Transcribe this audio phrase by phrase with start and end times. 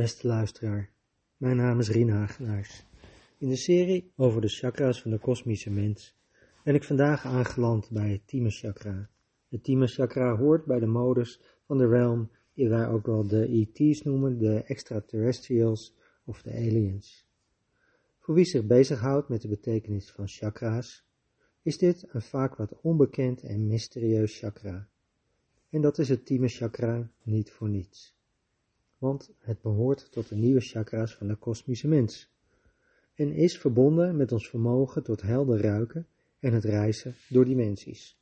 [0.00, 0.90] Beste luisteraar,
[1.36, 2.84] mijn naam is Rien Hagenaars.
[3.38, 6.16] In de serie over de chakra's van de kosmische mens
[6.64, 9.10] ben ik vandaag aangeland bij het Tima chakra.
[9.48, 13.46] Het Tima chakra hoort bij de modus van de realm die wij ook wel de
[13.46, 17.26] ET's noemen, de extraterrestrials of de aliens.
[18.18, 21.04] Voor wie zich bezighoudt met de betekenis van chakra's,
[21.62, 24.88] is dit een vaak wat onbekend en mysterieus chakra.
[25.70, 28.18] En dat is het Tima chakra niet voor niets
[29.00, 32.30] want het behoort tot de nieuwe chakra's van de kosmische mens
[33.14, 36.06] en is verbonden met ons vermogen tot helder ruiken
[36.38, 38.18] en het reizen door dimensies.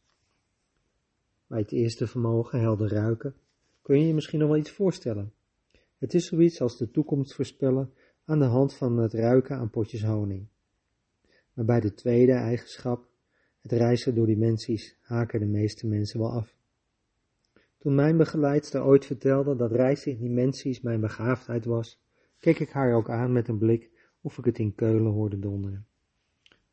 [1.46, 3.34] Bij het eerste vermogen, helder ruiken,
[3.82, 5.32] kun je je misschien nog wel iets voorstellen.
[5.98, 7.92] Het is zoiets als de toekomst voorspellen
[8.24, 10.46] aan de hand van het ruiken aan potjes honing.
[11.52, 13.08] Maar bij de tweede eigenschap,
[13.60, 16.57] het reizen door dimensies, haken de meeste mensen wel af.
[17.78, 22.00] Toen mijn begeleidster ooit vertelde dat reizen in dimensies mijn begaafdheid was,
[22.38, 23.90] keek ik haar ook aan met een blik
[24.20, 25.86] of ik het in Keulen hoorde donderen.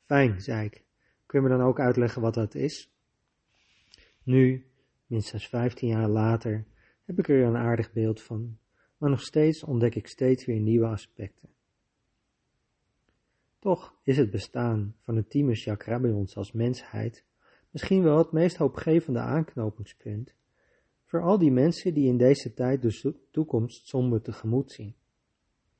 [0.05, 0.83] Fijn, zei ik.
[1.25, 2.93] Kun je me dan ook uitleggen wat dat is?
[4.23, 4.65] Nu,
[5.07, 6.65] minstens vijftien jaar later,
[7.05, 8.57] heb ik er een aardig beeld van,
[8.97, 11.49] maar nog steeds ontdek ik steeds weer nieuwe aspecten.
[13.59, 17.25] Toch is het bestaan van het Timus chakra bij ons als mensheid
[17.69, 20.33] misschien wel het meest hoopgevende aanknopingspunt
[21.05, 24.95] voor al die mensen die in deze tijd de toekomst somber tegemoet zien.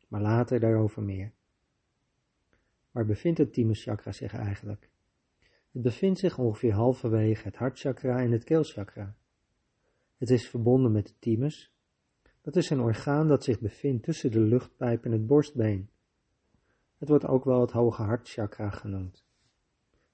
[0.08, 1.34] Maar later daarover meer.
[2.92, 4.90] Waar bevindt het Timus chakra zich eigenlijk?
[5.72, 9.16] Het bevindt zich ongeveer halverwege het hartchakra en het keelchakra.
[10.18, 11.74] Het is verbonden met de thymus.
[12.42, 15.90] Dat is een orgaan dat zich bevindt tussen de luchtpijp en het borstbeen.
[16.98, 19.26] Het wordt ook wel het hoge hartchakra genoemd.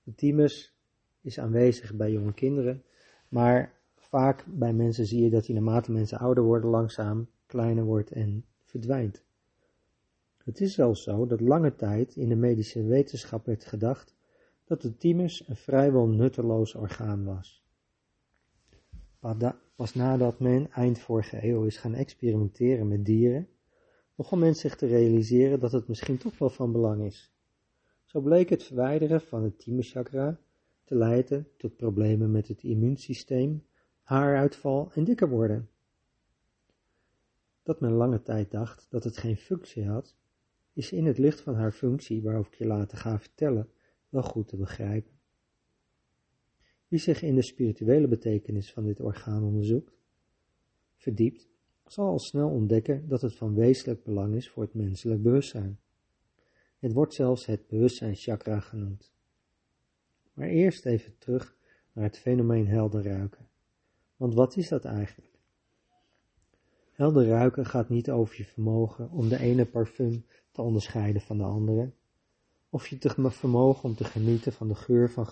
[0.04, 0.76] De thymus
[1.22, 2.84] is aanwezig bij jonge kinderen,
[3.30, 3.81] maar
[4.12, 8.46] vaak bij mensen zie je dat hij naarmate mensen ouder worden langzaam kleiner wordt en
[8.64, 9.24] verdwijnt.
[10.44, 14.16] Het is zelfs zo dat lange tijd in de medische wetenschap werd gedacht
[14.66, 17.64] dat de thymus een vrijwel nutteloos orgaan was.
[19.76, 23.48] Pas nadat men eind vorige eeuw is gaan experimenteren met dieren,
[24.16, 27.32] begon men zich te realiseren dat het misschien toch wel van belang is.
[28.06, 30.40] Zo bleek het verwijderen van het thymuschakra
[30.84, 33.64] te leiden tot problemen met het immuunsysteem
[34.02, 35.70] haaruitval en dikker worden.
[37.64, 40.16] Dat men lange tijd dacht dat het geen functie had,
[40.74, 43.70] is in het licht van haar functie, waarover ik je later ga vertellen,
[44.10, 45.20] wel goed te begrijpen.
[46.88, 50.00] Wie zich in de spirituele betekenis van dit orgaan onderzoekt,
[50.96, 51.50] verdiept,
[51.86, 55.80] zal al snel ontdekken dat het van wezenlijk belang is voor het menselijk bewustzijn.
[56.80, 59.14] Het wordt zelfs het bewustzijnschakra genoemd.
[60.34, 61.58] Maar eerst even terug
[61.94, 63.51] naar het fenomeen helder ruiken.
[64.22, 65.40] Want wat is dat eigenlijk?
[66.92, 71.44] Helder ruiken gaat niet over je vermogen om de ene parfum te onderscheiden van de
[71.44, 71.92] andere,
[72.70, 75.28] of je te vermogen om te genieten van de geur van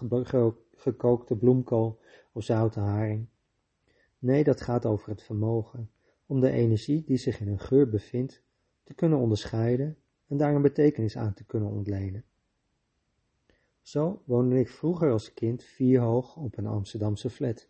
[0.76, 2.00] gekookte bloemkool
[2.32, 3.28] of zoute haring.
[4.20, 5.92] Nee, dat gaat over het vermogen
[6.26, 8.44] om de energie die zich in een geur bevindt
[8.84, 12.24] te kunnen onderscheiden en daar een betekenis aan te kunnen ontlenen.
[13.82, 17.70] Zo woonde ik vroeger als kind vier hoog op een Amsterdamse flat.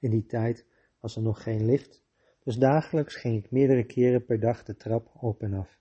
[0.00, 0.66] In die tijd
[1.00, 2.02] was er nog geen lift,
[2.42, 5.80] dus dagelijks ging ik meerdere keren per dag de trap op en af.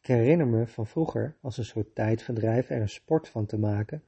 [0.00, 4.02] Ik herinner me van vroeger als een soort tijdverdrijf er een sport van te maken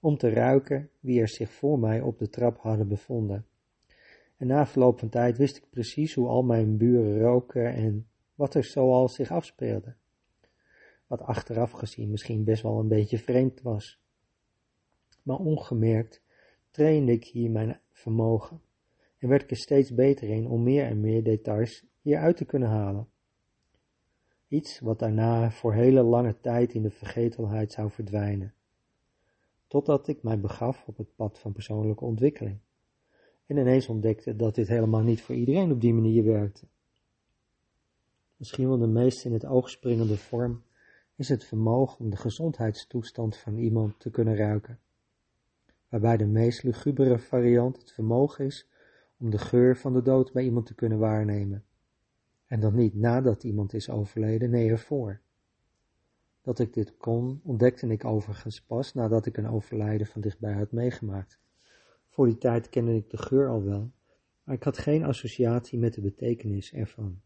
[0.00, 3.46] om te ruiken wie er zich voor mij op de trap hadden bevonden.
[4.36, 8.54] En na verloop van tijd wist ik precies hoe al mijn buren roken en wat
[8.54, 9.94] er zoal zich afspeelde.
[11.06, 14.00] Wat achteraf gezien misschien best wel een beetje vreemd was.
[15.22, 16.22] Maar ongemerkt
[16.70, 18.60] trainde ik hier mijn vermogen
[19.20, 22.68] en werd ik er steeds beter in om meer en meer details hieruit te kunnen
[22.68, 23.08] halen.
[24.48, 28.54] Iets wat daarna voor hele lange tijd in de vergetelheid zou verdwijnen,
[29.66, 32.58] totdat ik mij begaf op het pad van persoonlijke ontwikkeling
[33.46, 36.66] en ineens ontdekte dat dit helemaal niet voor iedereen op die manier werkte.
[38.36, 40.62] Misschien wel de meest in het oog springende vorm
[41.16, 44.78] is het vermogen om de gezondheidstoestand van iemand te kunnen ruiken,
[45.88, 48.69] waarbij de meest lugubere variant het vermogen is
[49.20, 51.64] om de geur van de dood bij iemand te kunnen waarnemen.
[52.46, 55.20] En dan niet nadat iemand is overleden, nee ervoor.
[56.42, 60.72] Dat ik dit kon, ontdekte ik overigens pas nadat ik een overlijden van dichtbij had
[60.72, 61.38] meegemaakt.
[62.08, 63.90] Voor die tijd kende ik de geur al wel,
[64.44, 67.20] maar ik had geen associatie met de betekenis ervan.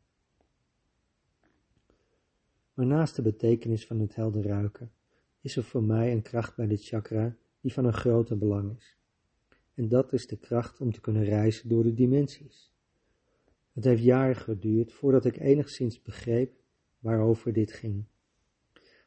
[2.74, 4.92] Maar naast de betekenis van het helder ruiken,
[5.40, 8.96] is er voor mij een kracht bij dit chakra die van een groter belang is.
[9.74, 12.72] En dat is de kracht om te kunnen reizen door de dimensies.
[13.72, 16.52] Het heeft jaren geduurd voordat ik enigszins begreep
[16.98, 18.04] waarover dit ging.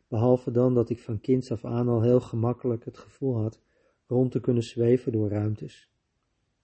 [0.08, 3.62] Behalve dan dat ik van kinds af aan al heel gemakkelijk het gevoel had
[4.08, 5.92] rond te kunnen zweven door ruimtes.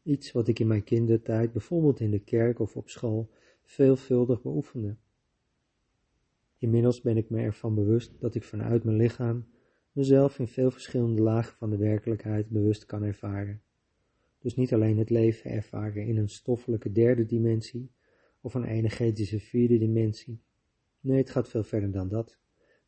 [0.03, 3.29] Iets wat ik in mijn kindertijd, bijvoorbeeld in de kerk of op school,
[3.61, 4.95] veelvuldig beoefende.
[6.57, 9.45] Inmiddels ben ik me ervan bewust dat ik vanuit mijn lichaam
[9.91, 13.61] mezelf in veel verschillende lagen van de werkelijkheid bewust kan ervaren.
[14.43, 17.91] Dus niet alleen het leven ervaren in een stoffelijke derde dimensie
[18.41, 20.41] of een energetische vierde dimensie.
[20.99, 22.37] Nee, het gaat veel verder dan dat.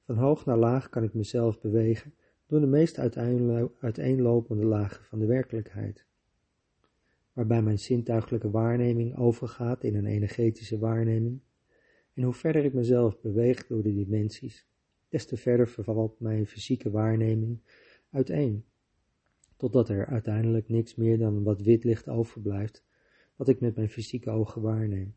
[0.01, 2.13] Van hoog naar laag kan ik mezelf bewegen
[2.47, 2.99] door de meest
[3.79, 6.05] uiteenlopende lagen van de werkelijkheid.
[7.33, 11.39] Waarbij mijn zintuigelijke waarneming overgaat in een energetische waarneming.
[12.13, 14.67] En hoe verder ik mezelf beweeg door de dimensies,
[15.09, 17.59] des te verder vervalt mijn fysieke waarneming
[18.09, 18.65] uiteen,
[19.57, 22.83] totdat er uiteindelijk niks meer dan wat wit licht overblijft,
[23.35, 25.15] wat ik met mijn fysieke ogen waarneem.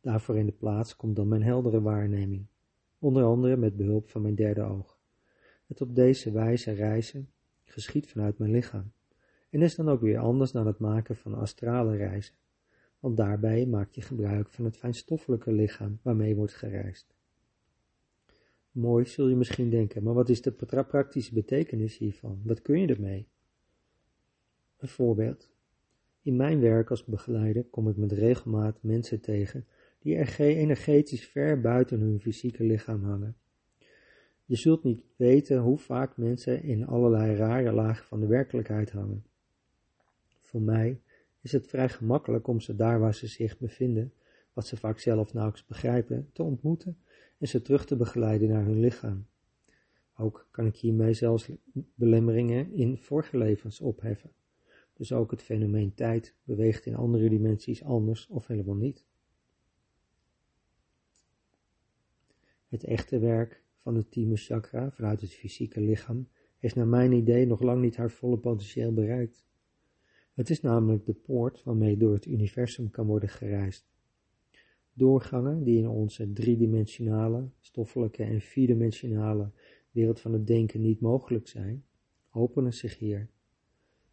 [0.00, 2.46] Daarvoor in de plaats komt dan mijn heldere waarneming,
[2.98, 4.98] onder andere met behulp van mijn derde oog.
[5.66, 7.30] Het op deze wijze reizen
[7.64, 8.92] geschiet vanuit mijn lichaam,
[9.50, 12.34] en is dan ook weer anders dan het maken van astrale reizen,
[13.00, 17.15] want daarbij maak je gebruik van het fijnstoffelijke lichaam waarmee wordt gereisd.
[18.76, 20.52] Mooi, zul je misschien denken, maar wat is de
[20.88, 22.40] praktische betekenis hiervan?
[22.44, 23.28] Wat kun je ermee?
[24.76, 25.50] Een voorbeeld.
[26.22, 29.66] In mijn werk als begeleider kom ik met regelmaat mensen tegen
[29.98, 33.36] die er energetisch ver buiten hun fysieke lichaam hangen.
[34.44, 39.24] Je zult niet weten hoe vaak mensen in allerlei rare lagen van de werkelijkheid hangen.
[40.40, 41.00] Voor mij
[41.40, 44.12] is het vrij gemakkelijk om ze daar waar ze zich bevinden,
[44.52, 46.98] wat ze vaak zelf nauwelijks begrijpen, te ontmoeten
[47.38, 49.26] en ze terug te begeleiden naar hun lichaam.
[50.16, 51.50] Ook kan ik hiermee zelfs
[51.94, 54.30] belemmeringen in vorige levens opheffen.
[54.92, 59.06] Dus ook het fenomeen tijd beweegt in andere dimensies anders of helemaal niet.
[62.68, 66.28] Het echte werk van het thymus chakra vanuit het fysieke lichaam
[66.58, 69.46] heeft naar mijn idee nog lang niet haar volle potentieel bereikt.
[70.34, 73.88] Het is namelijk de poort waarmee door het universum kan worden gereisd.
[74.98, 79.50] Doorgangen die in onze driedimensionale, stoffelijke en vierdimensionale
[79.90, 81.84] wereld van het denken niet mogelijk zijn,
[82.30, 83.28] openen zich hier.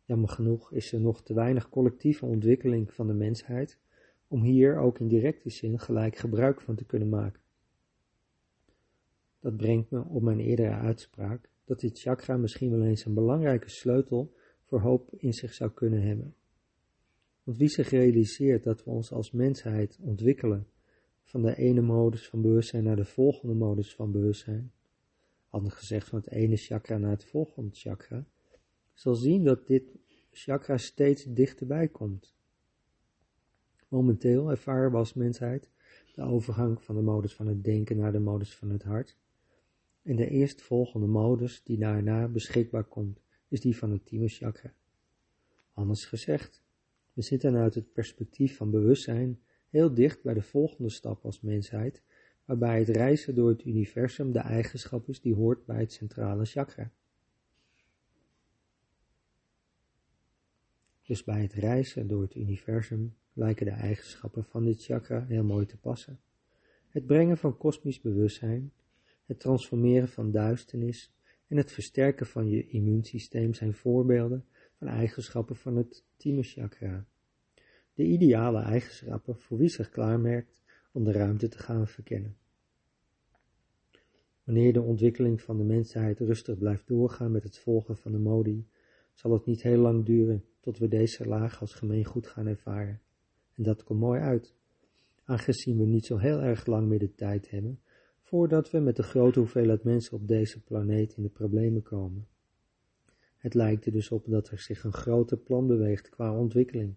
[0.06, 3.80] Jammer genoeg is er nog te weinig collectieve ontwikkeling van de mensheid
[4.28, 7.42] om hier ook in directe zin gelijk gebruik van te kunnen maken.
[9.40, 13.70] Dat brengt me op mijn eerdere uitspraak dat dit chakra misschien wel eens een belangrijke
[13.70, 14.34] sleutel
[14.64, 16.36] voor hoop in zich zou kunnen hebben.
[17.44, 20.68] Want wie zich realiseert dat we ons als mensheid ontwikkelen
[21.24, 24.72] van de ene modus van bewustzijn naar de volgende modus van bewustzijn,
[25.50, 28.26] anders gezegd van het ene chakra naar het volgende chakra,
[28.94, 29.98] zal zien dat dit
[30.32, 32.36] chakra steeds dichterbij komt.
[33.88, 35.70] Momenteel ervaren we als mensheid
[36.14, 39.18] de overgang van de modus van het denken naar de modus van het hart.
[40.02, 44.74] En de eerstvolgende modus die daarna beschikbaar komt, is die van het thymus chakra.
[45.74, 46.64] Anders gezegd,
[47.14, 49.40] we zitten uit het perspectief van bewustzijn
[49.74, 52.02] heel dicht bij de volgende stap als mensheid,
[52.46, 56.92] waarbij het reizen door het universum de eigenschap is die hoort bij het centrale chakra.
[61.04, 65.66] Dus bij het reizen door het universum lijken de eigenschappen van dit chakra heel mooi
[65.66, 66.20] te passen.
[66.90, 68.72] Het brengen van kosmisch bewustzijn,
[69.26, 71.14] het transformeren van duisternis
[71.48, 74.46] en het versterken van je immuunsysteem zijn voorbeelden
[74.78, 77.06] van eigenschappen van het thymus chakra.
[77.94, 82.38] De ideale eigenschappen voor wie zich klaarmerkt om de ruimte te gaan verkennen.
[84.44, 88.68] Wanneer de ontwikkeling van de mensheid rustig blijft doorgaan met het volgen van de modi,
[89.14, 93.02] zal het niet heel lang duren tot we deze laag als gemeengoed gaan ervaren.
[93.56, 94.56] En dat komt mooi uit,
[95.24, 97.80] aangezien we niet zo heel erg lang meer de tijd hebben
[98.34, 102.28] voordat we met de grote hoeveelheid mensen op deze planeet in de problemen komen.
[103.38, 106.96] Het lijkt er dus op dat er zich een grote plan beweegt qua ontwikkeling,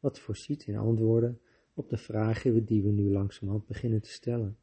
[0.00, 1.40] wat voorziet in antwoorden
[1.74, 4.56] op de vragen die we nu langzamerhand beginnen te stellen.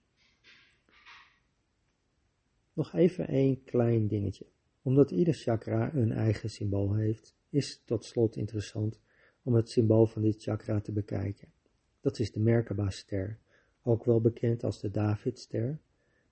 [2.74, 4.46] Nog even één klein dingetje.
[4.82, 9.00] Omdat ieder chakra een eigen symbool heeft, is tot slot interessant
[9.44, 11.48] om het symbool van dit chakra te bekijken.
[12.02, 13.40] Dat is de Merkaba-ster,
[13.82, 15.80] ook wel bekend als de Davidster,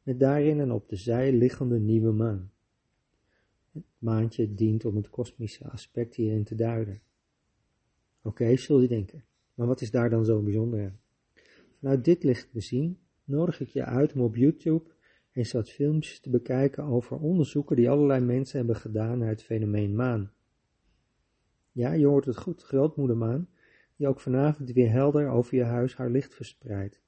[0.04, 2.52] met daarin een op de zij liggende nieuwe maan.
[3.72, 7.02] Het maantje dient om het kosmische aspect hierin te duiden.
[8.24, 11.00] Oké, zul je denken, maar wat is daar dan zo bijzonder aan?
[11.80, 14.92] Vanuit dit licht bezien nodig ik je uit om op YouTube
[15.32, 19.96] eens wat filmpjes te bekijken over onderzoeken die allerlei mensen hebben gedaan naar het fenomeen
[19.96, 20.32] maan.
[21.72, 23.50] Ja, je hoort het goed, grootmoedermaan,
[23.96, 27.02] die ook vanavond weer helder over je huis haar licht verspreidt.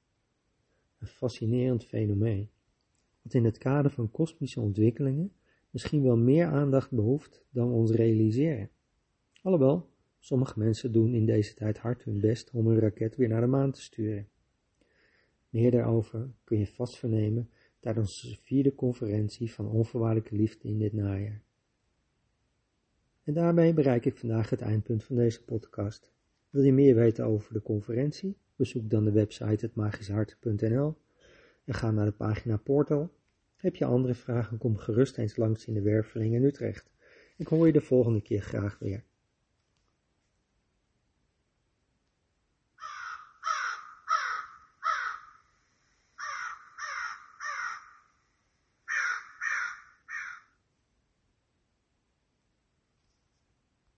[1.00, 2.50] een fascinerend fenomeen,
[3.22, 5.34] wat in het kader van kosmische ontwikkelingen
[5.69, 8.69] misschien wel meer aandacht behoeft dan ons realiseren.
[9.41, 9.89] Alhoewel,
[10.25, 13.48] sommige mensen doen in deze tijd hard hun best om hun raket weer naar de
[13.48, 14.27] maan te sturen.
[15.50, 20.94] Meer daarover kun je vast vernemen tijdens de vierde conferentie van onvoorwaardelijke liefde in dit
[20.94, 21.41] najaar.
[23.24, 26.12] En daarmee bereik ik vandaag het eindpunt van deze podcast.
[26.50, 28.38] Wil je meer weten over de conferentie?
[28.55, 30.96] Bezoek dan de website hetmagischhart.nl
[31.65, 33.10] en ga naar de pagina Portal.
[33.55, 36.91] Heb je andere vragen, kom gerust eens langs in de Werveling in Utrecht.
[37.38, 39.03] Ik hoor je de volgende keer graag weer.